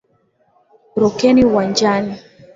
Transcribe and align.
Rukeni 1.01 1.41
uwanjani. 1.49 2.13